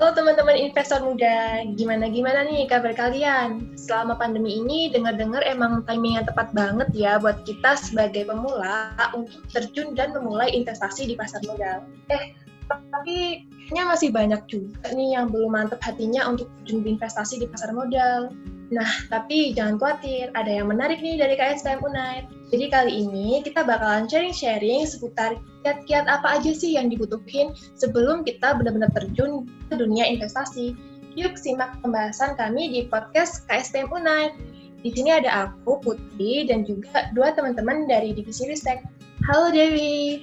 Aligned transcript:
Halo 0.00 0.16
teman-teman 0.16 0.56
investor 0.56 1.04
muda, 1.04 1.60
gimana-gimana 1.76 2.48
nih 2.48 2.64
kabar 2.64 2.96
kalian? 2.96 3.76
Selama 3.76 4.16
pandemi 4.16 4.56
ini 4.56 4.88
dengar-dengar 4.88 5.44
emang 5.44 5.84
timing 5.84 6.16
yang 6.16 6.24
tepat 6.24 6.48
banget 6.56 6.88
ya 6.96 7.20
buat 7.20 7.44
kita 7.44 7.76
sebagai 7.76 8.24
pemula 8.24 8.96
untuk 9.12 9.44
terjun 9.52 9.92
dan 9.92 10.16
memulai 10.16 10.56
investasi 10.56 11.04
di 11.04 11.20
pasar 11.20 11.44
modal. 11.44 11.84
Eh, 12.08 12.32
tapi 12.72 13.44
kayaknya 13.68 13.84
masih 13.92 14.08
banyak 14.08 14.40
juga 14.48 14.88
nih 14.88 15.20
yang 15.20 15.28
belum 15.28 15.52
mantep 15.52 15.84
hatinya 15.84 16.32
untuk 16.32 16.48
terjun 16.64 16.96
investasi 16.96 17.44
di 17.44 17.46
pasar 17.52 17.76
modal. 17.76 18.32
Nah, 18.70 18.86
tapi 19.10 19.50
jangan 19.50 19.82
khawatir, 19.82 20.30
ada 20.38 20.46
yang 20.46 20.70
menarik 20.70 21.02
nih 21.02 21.18
dari 21.18 21.34
KSPM 21.34 21.82
Unite. 21.82 22.30
Jadi 22.54 22.70
kali 22.70 22.92
ini 23.02 23.42
kita 23.42 23.66
bakalan 23.66 24.06
sharing-sharing 24.06 24.86
seputar 24.86 25.42
kiat-kiat 25.66 26.06
apa 26.06 26.38
aja 26.38 26.54
sih 26.54 26.78
yang 26.78 26.86
dibutuhin 26.86 27.50
sebelum 27.74 28.22
kita 28.22 28.54
benar-benar 28.54 28.94
terjun 28.94 29.50
ke 29.66 29.74
dunia 29.74 30.06
investasi. 30.06 30.78
Yuk 31.18 31.34
simak 31.34 31.82
pembahasan 31.82 32.38
kami 32.38 32.70
di 32.70 32.80
podcast 32.86 33.42
KSPM 33.50 33.90
Unite. 33.90 34.38
Di 34.86 34.94
sini 34.94 35.10
ada 35.10 35.50
aku, 35.50 35.82
Putri, 35.82 36.46
dan 36.46 36.62
juga 36.62 37.10
dua 37.10 37.34
teman-teman 37.34 37.90
dari 37.90 38.14
Divisi 38.14 38.46
Ristek. 38.46 38.86
Halo 39.26 39.50
Dewi. 39.50 40.22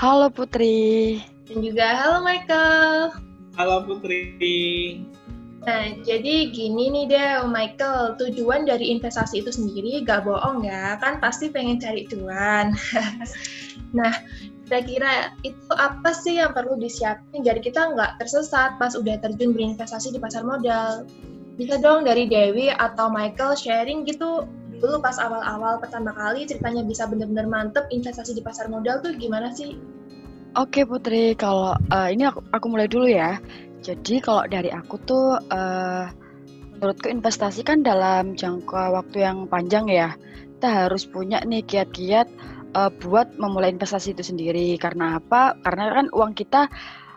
Halo 0.00 0.32
Putri. 0.32 1.20
Dan 1.44 1.60
juga 1.60 1.92
halo 1.92 2.24
Michael. 2.24 3.12
Halo 3.60 3.84
Putri. 3.84 5.11
Nah, 5.62 5.94
jadi 6.02 6.50
gini 6.50 6.90
nih 6.90 7.04
deh, 7.06 7.30
Michael, 7.46 8.18
tujuan 8.18 8.66
dari 8.66 8.90
investasi 8.90 9.46
itu 9.46 9.54
sendiri 9.54 10.02
gak 10.02 10.26
bohong 10.26 10.66
ya, 10.66 10.98
kan 10.98 11.22
pasti 11.22 11.54
pengen 11.54 11.78
cari 11.78 12.02
cuan. 12.10 12.74
nah, 13.98 14.10
kira-kira 14.66 15.30
itu 15.46 15.72
apa 15.78 16.10
sih 16.16 16.40
yang 16.40 16.56
perlu 16.56 16.80
disiapin 16.80 17.44
jadi 17.44 17.60
kita 17.60 17.92
nggak 17.92 18.24
tersesat 18.24 18.80
pas 18.80 18.96
udah 18.96 19.20
terjun 19.20 19.52
berinvestasi 19.52 20.16
di 20.16 20.18
pasar 20.18 20.42
modal? 20.48 21.04
Bisa 21.60 21.76
dong 21.76 22.08
dari 22.08 22.24
Dewi 22.24 22.72
atau 22.72 23.12
Michael 23.12 23.52
sharing 23.52 24.08
gitu 24.08 24.48
dulu 24.82 24.98
pas 24.98 25.14
awal-awal 25.20 25.78
pertama 25.78 26.10
kali 26.10 26.42
ceritanya 26.42 26.82
bisa 26.82 27.06
bener-bener 27.06 27.46
mantep 27.46 27.86
investasi 27.92 28.34
di 28.34 28.42
pasar 28.42 28.66
modal 28.66 28.98
tuh 28.98 29.14
gimana 29.14 29.54
sih? 29.54 29.78
Oke 30.58 30.88
Putri, 30.88 31.36
kalau 31.38 31.76
uh, 31.76 32.08
ini 32.10 32.26
aku, 32.28 32.42
aku 32.50 32.66
mulai 32.66 32.88
dulu 32.90 33.06
ya. 33.12 33.38
Jadi 33.82 34.22
kalau 34.22 34.46
dari 34.46 34.70
aku 34.70 34.94
tuh 35.02 35.42
uh, 35.50 36.06
menurutku 36.78 37.10
investasi 37.10 37.66
kan 37.66 37.82
dalam 37.82 38.38
jangka 38.38 38.94
waktu 38.94 39.26
yang 39.26 39.50
panjang 39.50 39.90
ya. 39.90 40.14
Kita 40.58 40.86
harus 40.86 41.02
punya 41.10 41.42
nih 41.42 41.66
kiat-kiat 41.66 42.30
uh, 42.78 42.90
buat 43.02 43.34
memulai 43.34 43.74
investasi 43.74 44.14
itu 44.14 44.22
sendiri. 44.22 44.78
Karena 44.78 45.18
apa? 45.18 45.58
Karena 45.66 45.90
kan 45.90 46.06
uang 46.14 46.32
kita 46.38 46.70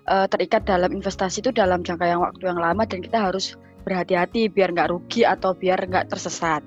uh, 0.10 0.26
terikat 0.26 0.66
dalam 0.66 0.90
investasi 0.90 1.46
itu 1.46 1.54
dalam 1.54 1.86
jangka 1.86 2.06
yang 2.10 2.22
waktu 2.26 2.50
yang 2.50 2.58
lama 2.58 2.84
dan 2.90 3.06
kita 3.06 3.30
harus 3.30 3.54
berhati-hati 3.86 4.50
biar 4.50 4.74
nggak 4.74 4.90
rugi 4.90 5.22
atau 5.22 5.54
biar 5.54 5.86
nggak 5.86 6.10
tersesat. 6.10 6.66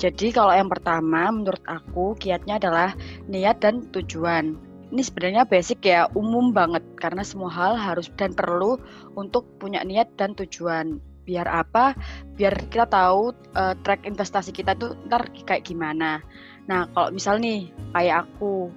Jadi 0.00 0.34
kalau 0.34 0.50
yang 0.50 0.66
pertama 0.72 1.30
menurut 1.30 1.62
aku 1.68 2.16
kiatnya 2.18 2.58
adalah 2.58 2.96
niat 3.30 3.62
dan 3.62 3.84
tujuan 3.94 4.58
ini 4.92 5.02
sebenarnya 5.04 5.48
basic 5.48 5.84
ya 5.86 6.10
umum 6.12 6.52
banget. 6.52 6.84
Karena 6.98 7.22
semua 7.24 7.52
hal 7.52 7.78
harus 7.78 8.10
dan 8.18 8.36
perlu 8.36 8.76
untuk 9.16 9.46
punya 9.56 9.80
niat 9.86 10.12
dan 10.18 10.36
tujuan. 10.36 11.00
Biar 11.24 11.48
apa? 11.48 11.96
Biar 12.36 12.52
kita 12.68 12.84
tahu 12.88 13.32
uh, 13.56 13.74
track 13.80 14.04
investasi 14.04 14.52
kita 14.52 14.76
tuh 14.76 14.92
ntar 15.08 15.28
kayak 15.32 15.64
gimana. 15.64 16.20
Nah 16.68 16.88
kalau 16.92 17.08
misal 17.12 17.40
nih 17.40 17.72
kayak 17.96 18.28
aku 18.28 18.68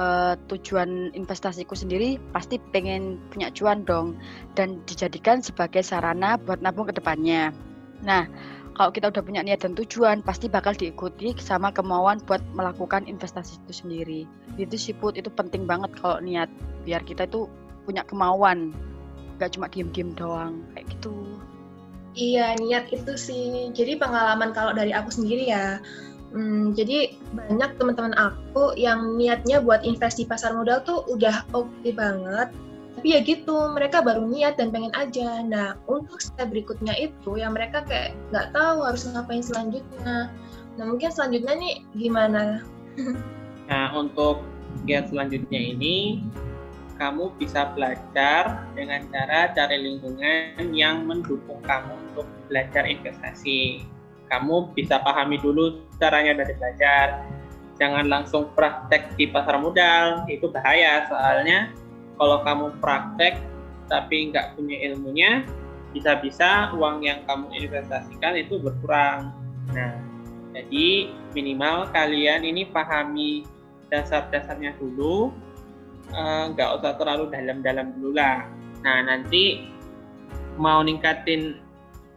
uh, 0.00 0.32
tujuan 0.48 1.12
investasiku 1.12 1.76
sendiri 1.76 2.16
pasti 2.32 2.56
pengen 2.72 3.20
punya 3.28 3.52
cuan 3.52 3.84
dong. 3.84 4.16
Dan 4.56 4.80
dijadikan 4.88 5.44
sebagai 5.44 5.84
sarana 5.84 6.40
buat 6.40 6.64
nabung 6.64 6.88
ke 6.88 6.96
depannya. 6.96 7.52
Nah 8.00 8.24
kalau 8.74 8.90
kita 8.94 9.10
udah 9.10 9.22
punya 9.22 9.42
niat 9.44 9.62
dan 9.62 9.76
tujuan 9.76 10.22
pasti 10.22 10.46
bakal 10.46 10.72
diikuti 10.72 11.34
sama 11.38 11.70
kemauan 11.74 12.22
buat 12.24 12.40
melakukan 12.54 13.04
investasi 13.04 13.60
itu 13.66 13.72
sendiri. 13.84 14.20
Itu 14.56 14.74
sih 14.78 14.94
put 14.96 15.18
itu 15.18 15.28
penting 15.32 15.66
banget 15.66 15.90
kalau 15.98 16.22
niat. 16.22 16.48
Biar 16.86 17.02
kita 17.04 17.28
itu 17.28 17.50
punya 17.84 18.06
kemauan. 18.06 18.72
Gak 19.40 19.56
cuma 19.56 19.68
diem-diem 19.68 20.12
doang 20.16 20.60
kayak 20.76 20.86
gitu. 20.96 21.14
Iya 22.14 22.58
niat 22.58 22.90
itu 22.90 23.12
sih. 23.14 23.70
Jadi 23.74 23.98
pengalaman 23.98 24.50
kalau 24.54 24.74
dari 24.74 24.94
aku 24.94 25.10
sendiri 25.14 25.48
ya 25.50 25.78
Hmm, 26.30 26.78
jadi 26.78 27.10
banyak 27.34 27.74
teman-teman 27.74 28.14
aku 28.14 28.78
yang 28.78 29.18
niatnya 29.18 29.58
buat 29.58 29.82
investasi 29.82 30.30
pasar 30.30 30.54
modal 30.54 30.78
tuh 30.86 31.02
udah 31.10 31.42
oke 31.50 31.66
okay 31.82 31.90
banget, 31.90 32.54
tapi 32.96 33.16
ya 33.16 33.20
gitu 33.22 33.56
mereka 33.72 34.02
baru 34.02 34.26
niat 34.26 34.58
dan 34.58 34.74
pengen 34.74 34.92
aja 34.98 35.40
nah 35.46 35.78
untuk 35.86 36.18
step 36.20 36.50
berikutnya 36.50 36.92
itu 36.98 37.38
yang 37.38 37.54
mereka 37.54 37.86
kayak 37.86 38.12
nggak 38.34 38.50
tahu 38.52 38.84
harus 38.84 39.06
ngapain 39.08 39.44
selanjutnya 39.44 40.28
nah 40.78 40.84
mungkin 40.84 41.10
selanjutnya 41.10 41.54
nih 41.56 41.74
gimana 41.96 42.64
nah 43.70 43.88
untuk 43.94 44.42
giat 44.86 45.10
selanjutnya 45.10 45.60
ini 45.76 46.24
kamu 47.00 47.32
bisa 47.40 47.72
belajar 47.72 48.68
dengan 48.76 49.08
cara 49.08 49.48
cari 49.56 49.80
lingkungan 49.80 50.68
yang 50.76 51.08
mendukung 51.08 51.64
kamu 51.64 51.96
untuk 52.12 52.28
belajar 52.52 52.84
investasi. 52.84 53.88
Kamu 54.28 54.76
bisa 54.76 55.00
pahami 55.00 55.40
dulu 55.40 55.80
caranya 55.96 56.44
dari 56.44 56.52
belajar. 56.60 57.24
Jangan 57.80 58.04
langsung 58.12 58.52
praktek 58.52 59.16
di 59.16 59.32
pasar 59.32 59.56
modal, 59.56 60.28
itu 60.28 60.52
bahaya 60.52 61.08
soalnya 61.08 61.72
kalau 62.20 62.44
kamu 62.44 62.66
praktek 62.84 63.40
tapi 63.88 64.30
nggak 64.30 64.54
punya 64.54 64.76
ilmunya, 64.86 65.42
bisa-bisa 65.90 66.70
uang 66.78 67.02
yang 67.02 67.26
kamu 67.26 67.50
investasikan 67.58 68.38
itu 68.38 68.62
berkurang. 68.62 69.34
Nah, 69.74 69.98
jadi 70.54 71.10
minimal 71.34 71.90
kalian 71.90 72.46
ini 72.46 72.70
pahami 72.70 73.42
dasar-dasarnya 73.90 74.78
dulu, 74.78 75.34
eh, 76.14 76.44
nggak 76.54 76.68
uh, 76.70 76.76
usah 76.78 76.94
terlalu 76.94 77.34
dalam-dalam 77.34 77.98
dulu 77.98 78.14
lah. 78.14 78.46
Nah, 78.86 78.98
nanti 79.10 79.66
mau 80.54 80.86
ningkatin 80.86 81.58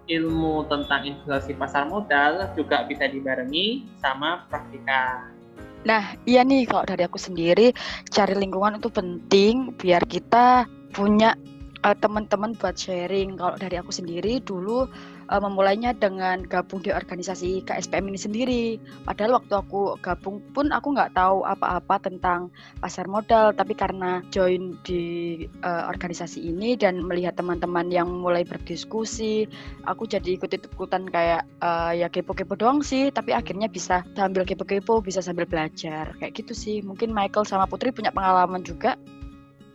ilmu 0.05 0.67
tentang 0.69 1.09
investasi 1.09 1.57
pasar 1.57 1.89
modal 1.89 2.53
juga 2.53 2.85
bisa 2.85 3.09
dibarengi 3.09 3.89
sama 3.97 4.45
praktika. 4.51 5.32
Nah, 5.83 6.15
iya 6.23 6.47
nih 6.47 6.63
kalau 6.63 6.87
dari 6.87 7.03
aku 7.03 7.19
sendiri 7.19 7.75
cari 8.07 8.33
lingkungan 8.39 8.79
itu 8.79 8.87
penting 8.87 9.75
biar 9.75 10.07
kita 10.07 10.63
punya 10.95 11.35
uh, 11.83 11.95
teman-teman 11.99 12.55
buat 12.55 12.79
sharing. 12.79 13.35
Kalau 13.35 13.59
dari 13.59 13.75
aku 13.75 13.91
sendiri 13.91 14.39
dulu 14.39 14.87
uh, 15.33 15.41
memulainya 15.41 15.97
dengan 15.97 16.45
gabung 16.45 16.85
di 16.85 16.93
organisasi 16.93 17.65
KSPM 17.65 18.05
ini 18.13 18.19
sendiri. 18.21 18.63
Padahal 19.01 19.41
waktu 19.41 19.53
aku 19.57 19.97
gabung 20.05 20.45
pun 20.53 20.69
aku 20.69 20.93
nggak 20.93 21.17
tahu 21.17 21.41
apa-apa 21.41 21.97
tentang 22.05 22.53
pasar 22.77 23.09
modal, 23.09 23.49
tapi 23.57 23.73
karena 23.73 24.21
join 24.29 24.77
di 24.85 25.43
uh, 25.65 25.89
organisasi 25.89 26.45
ini 26.45 26.77
dan 26.77 27.01
melihat 27.01 27.33
teman-teman 27.33 27.89
yang 27.89 28.05
mulai 28.05 28.45
berdiskusi, 28.45 29.49
aku 29.89 30.05
jadi 30.05 30.37
ikut-ikutan 30.37 31.09
kayak 31.09 31.49
uh, 31.65 31.89
ya 31.89 32.05
kepo-kepo 32.13 32.53
doang 32.53 32.85
sih, 32.85 33.09
tapi 33.09 33.33
akhirnya 33.33 33.65
bisa 33.65 34.05
sambil 34.13 34.45
kepo-kepo, 34.45 35.01
bisa 35.01 35.25
sambil 35.25 35.49
belajar. 35.49 36.13
Kayak 36.21 36.45
gitu 36.45 36.53
sih. 36.53 36.77
Mungkin 36.85 37.09
Michael 37.09 37.49
sama 37.49 37.65
Putri 37.65 37.89
punya 37.89 38.13
pengalaman 38.13 38.61
juga. 38.61 38.93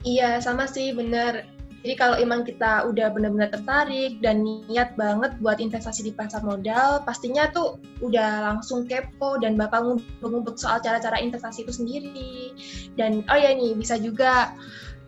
Iya, 0.06 0.38
sama 0.38 0.70
sih, 0.70 0.94
benar 0.94 1.57
jadi 1.86 1.94
kalau 1.94 2.18
emang 2.18 2.42
kita 2.42 2.90
udah 2.90 3.14
benar-benar 3.14 3.54
tertarik 3.54 4.18
dan 4.18 4.42
niat 4.66 4.98
banget 4.98 5.38
buat 5.38 5.62
investasi 5.62 6.10
di 6.10 6.12
pasar 6.12 6.42
modal, 6.42 7.06
pastinya 7.06 7.46
tuh 7.54 7.78
udah 8.02 8.50
langsung 8.50 8.82
kepo 8.82 9.38
dan 9.38 9.54
bakal 9.54 9.94
ngumpet-ngumpet 9.94 10.58
soal 10.58 10.82
cara-cara 10.82 11.22
investasi 11.22 11.62
itu 11.62 11.70
sendiri. 11.70 12.50
Dan 12.98 13.22
oh 13.30 13.38
ya 13.38 13.54
nih 13.54 13.78
bisa 13.78 13.94
juga 13.94 14.58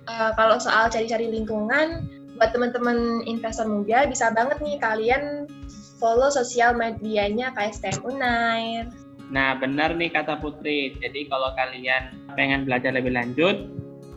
uh, 0.06 0.31
kalau 0.38 0.62
soal 0.62 0.86
cari-cari 0.86 1.26
lingkungan, 1.26 2.06
buat 2.38 2.55
teman-teman 2.55 3.26
investor 3.26 3.67
muda 3.67 4.06
bisa 4.06 4.31
banget 4.31 4.62
nih 4.62 4.78
kalian 4.78 5.50
follow 5.99 6.31
sosial 6.31 6.78
medianya 6.78 7.50
KSTM 7.50 8.06
Unair. 8.06 8.87
Nah 9.34 9.58
benar 9.58 9.99
nih 9.99 10.14
kata 10.14 10.38
Putri. 10.38 10.94
Jadi 11.02 11.26
kalau 11.26 11.50
kalian 11.58 12.14
pengen 12.38 12.62
belajar 12.62 12.94
lebih 12.94 13.11
lanjut, 13.11 13.67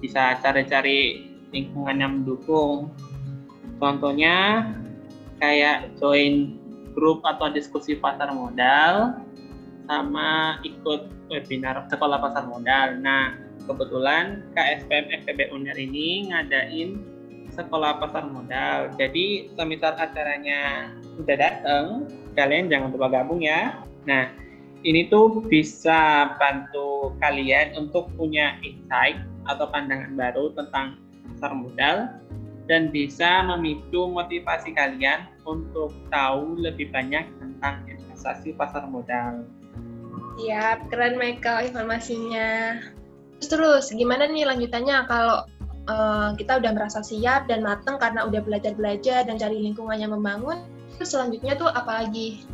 bisa 0.05 0.38
cari-cari 0.38 1.32
lingkungan 1.53 1.95
yang 2.01 2.11
mendukung. 2.21 2.89
Contohnya 3.77 4.67
kayak 5.38 5.94
join 6.01 6.57
grup 6.97 7.21
atau 7.25 7.50
diskusi 7.53 7.97
pasar 7.97 8.33
modal 8.33 9.17
sama 9.89 10.61
ikut 10.63 11.09
webinar 11.29 11.85
sekolah 11.88 12.17
pasar 12.21 12.47
modal. 12.47 12.97
Nah, 13.00 13.35
kebetulan 13.67 14.44
KSPM 14.55 15.05
FTB 15.23 15.39
UNER 15.51 15.77
ini 15.77 16.31
ngadain 16.31 17.00
sekolah 17.51 18.00
pasar 18.01 18.25
modal. 18.29 18.89
Jadi, 18.95 19.53
semisal 19.53 19.94
acaranya 20.00 20.94
udah 21.19 21.38
datang, 21.38 21.85
kalian 22.33 22.71
jangan 22.71 22.89
lupa 22.95 23.21
gabung 23.21 23.44
ya. 23.44 23.77
Nah, 24.09 24.31
ini 24.83 25.07
tuh 25.07 25.44
bisa 25.47 26.33
bantu 26.39 27.15
kalian 27.23 27.75
untuk 27.79 28.11
punya 28.15 28.59
insight 28.63 29.19
atau 29.47 29.67
pandangan 29.67 30.15
baru 30.15 30.51
tentang 30.55 31.00
pasar 31.27 31.51
modal 31.55 31.97
dan 32.71 32.91
bisa 32.91 33.43
memicu 33.43 34.07
motivasi 34.07 34.71
kalian 34.71 35.27
untuk 35.43 35.91
tahu 36.07 36.55
lebih 36.55 36.91
banyak 36.95 37.27
tentang 37.39 37.83
investasi 37.87 38.55
pasar 38.55 38.87
modal. 38.87 39.43
Siap, 40.39 40.89
keren 40.89 41.19
Michael 41.19 41.69
informasinya. 41.69 42.79
Terus, 43.43 43.47
terus 43.51 43.85
gimana 43.91 44.25
nih 44.31 44.47
lanjutannya 44.47 45.03
kalau 45.05 45.43
uh, 45.91 46.31
kita 46.39 46.63
udah 46.63 46.71
merasa 46.71 47.03
siap 47.03 47.51
dan 47.51 47.61
matang 47.61 47.99
karena 47.99 48.23
udah 48.23 48.39
belajar-belajar 48.41 49.27
dan 49.27 49.35
cari 49.35 49.59
lingkungan 49.59 49.99
yang 49.99 50.15
membangun, 50.15 50.63
terus 50.95 51.11
selanjutnya 51.11 51.59
tuh 51.59 51.67
apa 51.69 52.07
lagi? 52.07 52.47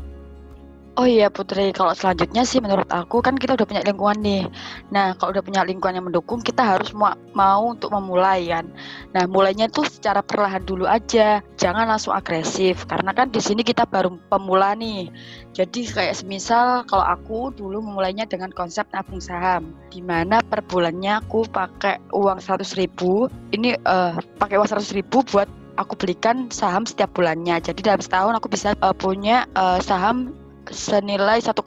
Oh 0.99 1.07
iya 1.07 1.31
Putri, 1.31 1.71
kalau 1.71 1.95
selanjutnya 1.95 2.43
sih 2.43 2.59
menurut 2.59 2.91
aku 2.91 3.23
kan 3.23 3.39
kita 3.39 3.55
udah 3.55 3.63
punya 3.63 3.79
lingkungan 3.87 4.19
nih. 4.19 4.43
Nah 4.91 5.15
kalau 5.15 5.31
udah 5.31 5.39
punya 5.39 5.63
lingkungan 5.63 5.95
yang 5.95 6.11
mendukung, 6.11 6.43
kita 6.43 6.59
harus 6.59 6.91
mau, 6.91 7.15
mau 7.31 7.71
untuk 7.71 7.95
memulai 7.95 8.51
kan. 8.51 8.67
Nah 9.15 9.23
mulainya 9.23 9.71
itu 9.71 9.87
secara 9.87 10.19
perlahan 10.19 10.59
dulu 10.67 10.83
aja, 10.83 11.39
jangan 11.55 11.87
langsung 11.87 12.11
agresif. 12.11 12.83
Karena 12.83 13.15
kan 13.15 13.31
di 13.31 13.39
sini 13.39 13.63
kita 13.63 13.87
baru 13.87 14.11
pemula 14.27 14.75
nih. 14.75 15.07
Jadi 15.55 15.87
kayak 15.87 16.19
semisal 16.19 16.83
kalau 16.83 17.07
aku 17.07 17.55
dulu 17.55 17.79
memulainya 17.79 18.27
dengan 18.27 18.51
konsep 18.51 18.83
nabung 18.91 19.23
saham, 19.23 19.71
di 19.95 20.03
mana 20.03 20.43
per 20.43 20.67
bulannya 20.67 21.23
aku 21.23 21.47
pakai 21.47 21.95
uang 22.11 22.43
100 22.43 22.75
ribu. 22.75 23.31
Ini 23.55 23.79
uh, 23.87 24.19
pakai 24.35 24.59
uang 24.59 24.67
100 24.67 24.99
ribu 24.99 25.23
buat 25.31 25.47
aku 25.79 25.95
belikan 25.95 26.51
saham 26.51 26.83
setiap 26.83 27.15
bulannya. 27.15 27.55
Jadi 27.63 27.87
dalam 27.87 28.03
setahun 28.03 28.35
aku 28.35 28.51
bisa 28.51 28.75
uh, 28.83 28.91
punya 28.91 29.47
uh, 29.55 29.79
saham 29.79 30.35
senilai 30.69 31.41
1,2 31.41 31.57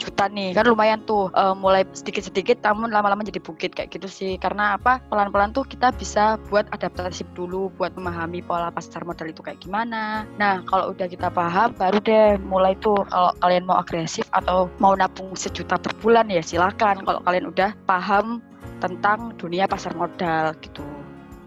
juta 0.00 0.24
nih 0.32 0.56
kan 0.56 0.64
lumayan 0.64 1.00
tuh 1.04 1.28
uh, 1.36 1.52
mulai 1.52 1.84
sedikit-sedikit 1.92 2.60
namun 2.64 2.90
lama-lama 2.90 3.20
jadi 3.24 3.40
bukit 3.40 3.76
kayak 3.76 3.92
gitu 3.92 4.08
sih 4.08 4.32
karena 4.40 4.76
apa 4.76 5.00
pelan-pelan 5.12 5.52
tuh 5.52 5.64
kita 5.68 5.92
bisa 5.96 6.40
buat 6.48 6.66
adaptasi 6.72 7.24
dulu 7.36 7.68
buat 7.76 7.92
memahami 7.94 8.40
pola 8.44 8.72
pasar 8.72 9.04
modal 9.04 9.28
itu 9.30 9.44
kayak 9.44 9.60
gimana 9.60 10.24
nah 10.40 10.64
kalau 10.66 10.92
udah 10.92 11.06
kita 11.06 11.28
paham 11.28 11.72
baru 11.76 11.98
deh 12.02 12.30
mulai 12.42 12.72
tuh 12.80 13.04
kalau 13.12 13.32
kalian 13.44 13.64
mau 13.68 13.78
agresif 13.78 14.26
atau 14.32 14.66
mau 14.82 14.96
nabung 14.96 15.36
sejuta 15.36 15.76
per 15.76 15.92
bulan 16.00 16.28
ya 16.32 16.40
silakan 16.40 17.04
kalau 17.04 17.20
kalian 17.24 17.48
udah 17.48 17.76
paham 17.84 18.40
tentang 18.80 19.36
dunia 19.36 19.68
pasar 19.68 19.92
modal 19.92 20.56
gitu 20.64 20.84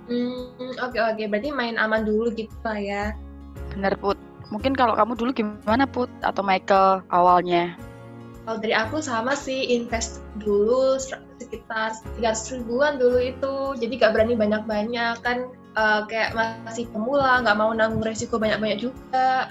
Hmm, 0.03 0.51
oke 0.59 0.91
okay, 0.91 0.99
oke. 0.99 1.15
Okay. 1.15 1.25
Berarti 1.31 1.49
main 1.55 1.79
aman 1.79 2.03
dulu 2.03 2.27
gitu 2.35 2.51
lah 2.63 2.75
ya. 2.75 3.03
Bener 3.71 3.95
Put. 3.95 4.19
Mungkin 4.53 4.77
kalau 4.77 4.93
kamu 4.93 5.17
dulu 5.17 5.33
gimana 5.33 5.89
Put 5.89 6.13
atau 6.21 6.45
Michael 6.45 7.01
awalnya? 7.09 7.73
Kalau 8.45 8.61
dari 8.61 8.77
aku 8.77 9.01
sama 9.01 9.33
sih 9.33 9.73
invest 9.73 10.21
dulu 10.37 11.01
sekitar 11.01 11.97
300 12.21 12.61
ribuan 12.61 13.01
dulu 13.01 13.17
itu. 13.17 13.53
Jadi 13.81 13.93
gak 13.97 14.13
berani 14.13 14.37
banyak-banyak 14.37 15.15
kan 15.25 15.49
uh, 15.73 16.05
kayak 16.05 16.37
masih 16.37 16.85
pemula, 16.93 17.41
nggak 17.41 17.57
mau 17.57 17.73
nanggung 17.73 18.05
resiko 18.05 18.37
banyak-banyak 18.37 18.83
juga. 18.85 19.49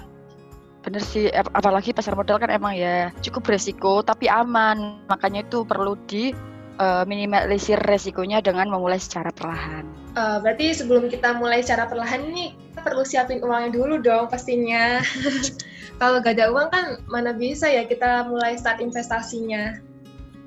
Bener 0.83 1.03
sih, 1.03 1.31
apalagi 1.35 1.95
pasar 1.95 2.15
modal 2.15 2.43
kan 2.43 2.51
emang 2.51 2.75
ya 2.75 3.11
cukup 3.27 3.51
beresiko 3.51 4.07
tapi 4.07 4.31
aman. 4.31 5.03
Makanya 5.11 5.47
itu 5.47 5.67
perlu 5.67 5.99
di 6.07 6.31
uh, 6.79 7.03
minimalisir 7.07 7.79
resikonya 7.83 8.39
dengan 8.39 8.71
memulai 8.71 8.99
secara 8.99 9.35
perlahan. 9.35 9.87
Uh, 10.13 10.39
berarti 10.45 10.77
sebelum 10.77 11.09
kita 11.09 11.39
mulai 11.39 11.65
secara 11.65 11.89
perlahan 11.89 12.29
nih, 12.35 12.53
perlu 12.83 13.03
siapin 13.07 13.41
uangnya 13.41 13.71
dulu 13.73 14.03
dong 14.03 14.29
pastinya. 14.29 15.01
Kalau 16.01 16.19
gak 16.19 16.35
ada 16.35 16.51
uang 16.51 16.69
kan 16.75 16.87
mana 17.07 17.31
bisa 17.31 17.71
ya 17.71 17.87
kita 17.87 18.27
mulai 18.27 18.59
start 18.59 18.83
investasinya. 18.83 19.79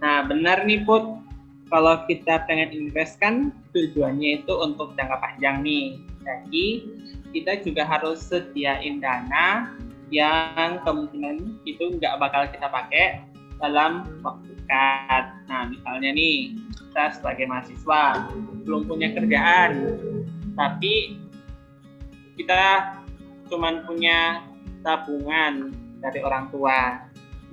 Nah 0.03 0.27
benar 0.27 0.67
nih 0.67 0.83
Put, 0.83 1.23
kalau 1.71 2.03
kita 2.05 2.43
pengen 2.43 2.75
invest 2.75 3.15
kan 3.23 3.55
tujuannya 3.71 4.43
itu 4.43 4.51
untuk 4.51 4.93
jangka 4.99 5.17
panjang 5.23 5.63
nih. 5.63 6.03
Jadi 6.25 6.67
kita 7.31 7.63
juga 7.63 7.87
harus 7.87 8.19
sediain 8.19 8.99
dana 8.99 9.71
yang 10.11 10.83
kemungkinan 10.83 11.63
itu 11.63 11.97
nggak 11.97 12.19
bakal 12.19 12.43
kita 12.51 12.67
pakai 12.67 13.23
dalam 13.63 14.03
waktu 14.21 14.55
dekat. 14.65 15.23
Nah, 15.45 15.69
misalnya 15.69 16.09
nih, 16.17 16.57
kita 16.73 17.21
sebagai 17.21 17.45
mahasiswa 17.45 18.33
belum 18.65 18.89
punya 18.89 19.13
kerjaan, 19.13 19.71
tapi 20.57 21.21
kita 22.35 22.95
cuma 23.47 23.83
punya 23.83 24.43
tabungan 24.83 25.73
dari 26.03 26.19
orang 26.21 26.51
tua. 26.53 27.01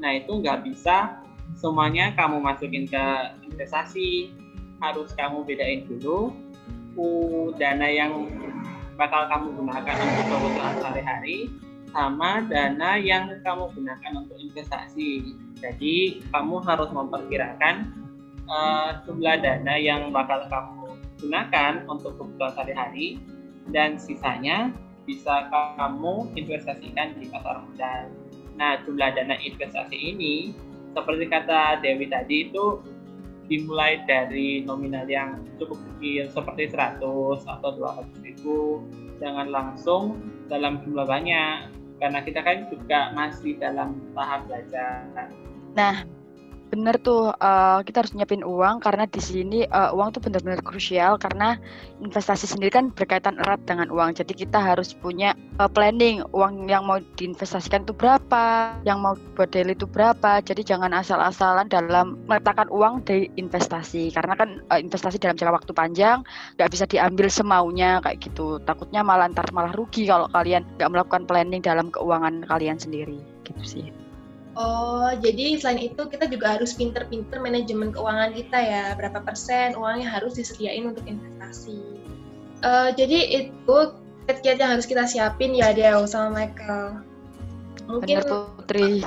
Nah, 0.02 0.10
itu 0.12 0.42
nggak 0.42 0.66
bisa 0.66 1.22
semuanya 1.56 2.12
kamu 2.18 2.42
masukin 2.42 2.84
ke 2.84 3.04
investasi. 3.46 4.34
Harus 4.82 5.14
kamu 5.14 5.46
bedain 5.46 5.86
dulu 5.86 6.34
uh, 6.98 7.54
dana 7.54 7.86
yang 7.86 8.26
bakal 8.98 9.30
kamu 9.30 9.54
gunakan 9.56 9.96
untuk 9.96 10.26
kebutuhan 10.26 10.74
sehari-hari 10.82 11.38
sama 11.92 12.42
dana 12.48 12.98
yang 12.98 13.30
kamu 13.46 13.70
gunakan 13.72 14.12
untuk 14.26 14.36
investasi. 14.42 15.38
Jadi 15.62 16.24
kamu 16.34 16.58
harus 16.66 16.90
memperkirakan 16.90 17.94
uh, 18.50 18.98
jumlah 19.06 19.38
dana 19.38 19.74
yang 19.78 20.10
bakal 20.10 20.42
kamu 20.50 20.98
gunakan 21.22 21.72
untuk 21.86 22.18
kebutuhan 22.18 22.52
sehari-hari 22.58 23.22
dan 23.70 24.00
sisanya 24.00 24.74
bisa 25.06 25.50
kamu 25.50 26.30
investasikan 26.34 27.14
di 27.18 27.30
pasar 27.30 27.62
modal. 27.62 28.02
Nah, 28.58 28.78
jumlah 28.82 29.10
dana 29.14 29.38
investasi 29.38 29.96
ini 29.96 30.54
seperti 30.92 31.24
kata 31.26 31.80
Dewi 31.80 32.06
tadi 32.06 32.50
itu 32.50 32.78
dimulai 33.50 34.00
dari 34.06 34.62
nominal 34.62 35.04
yang 35.08 35.42
cukup 35.58 35.76
kecil 35.76 36.30
seperti 36.30 36.72
100 36.72 37.42
atau 37.44 37.70
200 37.74 38.24
ribu 38.24 38.80
jangan 39.18 39.50
langsung 39.50 40.16
dalam 40.46 40.80
jumlah 40.86 41.04
banyak 41.04 41.68
karena 41.98 42.18
kita 42.22 42.40
kan 42.40 42.66
juga 42.70 43.12
masih 43.14 43.58
dalam 43.58 43.98
tahap 44.14 44.46
belajar 44.46 45.04
Nah, 45.72 46.04
bener 46.72 46.96
tuh 47.04 47.28
uh, 47.36 47.84
kita 47.84 48.00
harus 48.00 48.16
nyiapin 48.16 48.40
uang 48.40 48.80
karena 48.80 49.04
di 49.04 49.20
sini 49.20 49.68
uh, 49.68 49.92
uang 49.92 50.16
tuh 50.16 50.24
benar-benar 50.24 50.64
krusial 50.64 51.20
karena 51.20 51.60
investasi 52.00 52.48
sendiri 52.48 52.72
kan 52.72 52.88
berkaitan 52.88 53.36
erat 53.44 53.60
dengan 53.68 53.92
uang. 53.92 54.16
Jadi 54.16 54.32
kita 54.32 54.56
harus 54.56 54.96
punya 54.96 55.36
uh, 55.60 55.68
planning 55.68 56.24
uang 56.32 56.72
yang 56.72 56.88
mau 56.88 56.96
diinvestasikan 57.20 57.84
itu 57.84 57.92
berapa 57.92 58.72
yang 58.88 59.04
mau 59.04 59.12
buat 59.36 59.52
daily 59.52 59.76
itu 59.76 59.84
berapa. 59.84 60.40
Jadi 60.40 60.64
jangan 60.64 60.96
asal-asalan 60.96 61.68
dalam 61.68 62.16
meletakkan 62.24 62.72
uang 62.72 63.04
di 63.04 63.28
investasi 63.36 64.08
karena 64.16 64.32
kan 64.32 64.64
uh, 64.72 64.80
investasi 64.80 65.20
dalam 65.20 65.36
jangka 65.36 65.52
waktu 65.52 65.72
panjang 65.76 66.24
nggak 66.56 66.72
bisa 66.72 66.88
diambil 66.88 67.28
semaunya 67.28 68.00
kayak 68.00 68.24
gitu. 68.24 68.56
Takutnya 68.64 69.04
malah 69.04 69.28
ntar 69.28 69.44
malah 69.52 69.76
rugi 69.76 70.08
kalau 70.08 70.24
kalian 70.32 70.64
nggak 70.80 70.88
melakukan 70.88 71.28
planning 71.28 71.60
dalam 71.60 71.92
keuangan 71.92 72.48
kalian 72.48 72.80
sendiri. 72.80 73.20
Gitu 73.44 73.60
sih 73.60 74.01
Oh, 74.52 75.08
jadi 75.16 75.56
selain 75.56 75.80
itu 75.80 76.02
kita 76.12 76.28
juga 76.28 76.60
harus 76.60 76.76
pinter-pinter 76.76 77.40
manajemen 77.40 77.88
keuangan 77.88 78.36
kita 78.36 78.58
ya. 78.60 78.84
Berapa 79.00 79.24
persen 79.24 79.72
uangnya 79.72 80.12
harus 80.12 80.36
disediain 80.36 80.84
untuk 80.84 81.08
investasi. 81.08 81.80
Uh, 82.60 82.92
jadi 82.92 83.48
itu 83.48 83.76
kiat-kiat 84.28 84.56
yang 84.60 84.70
harus 84.76 84.84
kita 84.84 85.08
siapin 85.08 85.56
ya 85.56 85.72
Dew 85.72 86.04
sama 86.04 86.44
Michael. 86.44 87.00
Mungkin 87.88 88.16
Benar, 88.22 88.28
Putri. 88.28 89.00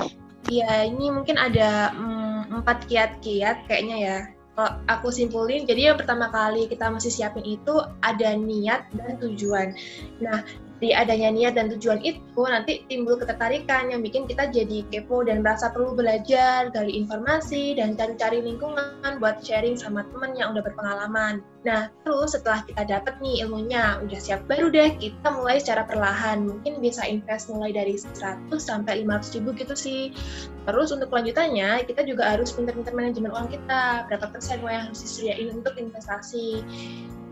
Iya, 0.50 0.90
ini 0.90 1.14
mungkin 1.14 1.38
ada 1.38 1.94
mm, 1.94 2.62
empat 2.62 2.90
kiat-kiat 2.90 3.70
kayaknya 3.70 3.96
ya. 3.98 4.18
Kalau 4.56 4.72
aku 4.88 5.12
simpulin, 5.12 5.68
jadi 5.68 5.92
yang 5.92 5.98
pertama 6.00 6.32
kali 6.32 6.64
kita 6.64 6.88
mesti 6.88 7.12
siapin 7.12 7.44
itu 7.44 7.76
ada 8.00 8.34
niat 8.34 8.88
dan 8.96 9.20
tujuan. 9.20 9.76
Nah, 10.24 10.42
di 10.76 10.92
adanya 10.92 11.32
niat 11.32 11.56
dan 11.56 11.72
tujuan 11.72 12.04
itu 12.04 12.42
nanti 12.44 12.84
timbul 12.84 13.16
ketertarikan 13.16 13.88
yang 13.88 14.04
bikin 14.04 14.28
kita 14.28 14.52
jadi 14.52 14.84
kepo 14.92 15.24
dan 15.24 15.40
merasa 15.40 15.72
perlu 15.72 15.96
belajar, 15.96 16.68
gali 16.68 16.92
informasi, 16.92 17.80
dan 17.80 17.96
cari-cari 17.96 18.44
lingkungan 18.44 19.16
buat 19.16 19.40
sharing 19.40 19.80
sama 19.80 20.04
temen 20.12 20.36
yang 20.36 20.52
udah 20.52 20.60
berpengalaman. 20.60 21.40
Nah, 21.66 21.90
terus 22.06 22.38
setelah 22.38 22.62
kita 22.62 22.86
dapat 22.86 23.18
nih 23.18 23.42
ilmunya, 23.42 23.98
udah 23.98 24.20
siap, 24.22 24.46
baru 24.46 24.70
deh 24.70 24.94
kita 25.02 25.34
mulai 25.34 25.58
secara 25.58 25.82
perlahan. 25.82 26.46
Mungkin 26.46 26.78
bisa 26.78 27.02
invest 27.02 27.50
mulai 27.50 27.74
dari 27.74 27.98
100 27.98 28.54
sampai 28.62 29.02
500 29.02 29.34
ribu 29.34 29.50
gitu 29.58 29.74
sih. 29.74 30.14
Terus 30.62 30.94
untuk 30.94 31.10
kelanjutannya, 31.10 31.82
kita 31.82 32.06
juga 32.06 32.38
harus 32.38 32.54
pintar-pintar 32.54 32.94
manajemen 32.94 33.34
uang 33.34 33.50
kita. 33.50 34.06
Berapa 34.06 34.30
persen 34.30 34.62
yang 34.62 34.86
harus 34.86 35.02
disediain 35.02 35.50
untuk 35.50 35.74
investasi. 35.74 36.62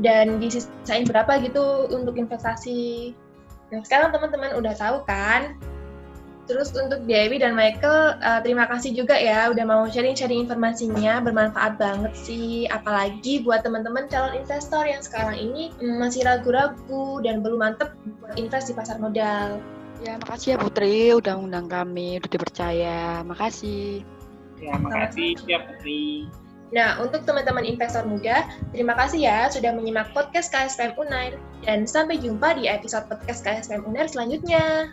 Dan 0.03 0.43
disisain 0.43 1.07
berapa 1.07 1.39
gitu 1.39 1.87
untuk 1.95 2.19
investasi 2.19 3.15
Nah, 3.73 3.83
sekarang 3.83 4.15
teman-teman 4.15 4.55
udah 4.55 4.75
tahu 4.79 5.03
kan? 5.03 5.59
Terus 6.45 6.77
untuk 6.77 7.09
Dewi 7.09 7.41
dan 7.41 7.57
Michael, 7.57 8.21
uh, 8.21 8.41
terima 8.45 8.69
kasih 8.69 8.93
juga 8.93 9.17
ya 9.17 9.49
udah 9.49 9.65
mau 9.65 9.89
sharing-sharing 9.89 10.45
informasinya, 10.45 11.25
bermanfaat 11.25 11.81
banget 11.81 12.13
sih. 12.13 12.69
Apalagi 12.69 13.41
buat 13.41 13.65
teman-teman 13.65 14.13
calon 14.13 14.37
investor 14.37 14.85
yang 14.85 15.01
sekarang 15.01 15.41
ini 15.41 15.73
mm, 15.81 15.97
masih 16.05 16.21
ragu-ragu 16.29 17.25
dan 17.25 17.41
belum 17.41 17.65
mantep 17.65 17.97
buat 18.21 18.37
invest 18.37 18.69
di 18.69 18.75
pasar 18.77 19.01
modal. 19.01 19.57
Ya, 20.05 20.21
makasih 20.21 20.49
ya 20.55 20.59
Putri 20.61 21.17
udah 21.17 21.35
undang 21.41 21.65
kami, 21.65 22.21
udah 22.21 22.29
dipercaya. 22.29 23.25
Makasih. 23.25 24.05
Ya, 24.61 24.77
makasih 24.77 25.41
ya 25.49 25.65
Putri. 25.65 26.29
Nah, 26.75 26.99
untuk 27.01 27.23
teman-teman 27.23 27.63
investor 27.65 28.03
muda, 28.05 28.45
terima 28.75 28.99
kasih 28.99 29.25
ya 29.25 29.47
sudah 29.49 29.73
menyimak 29.73 30.11
podcast 30.11 30.51
KSPM 30.51 30.99
Unair 30.99 31.39
dan 31.63 31.87
sampai 31.87 32.19
jumpa 32.19 32.59
di 32.59 32.69
episode 32.69 33.07
podcast 33.09 33.47
KSPM 33.47 33.87
Unair 33.87 34.11
selanjutnya. 34.11 34.93